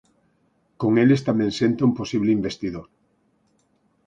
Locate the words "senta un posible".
1.59-2.31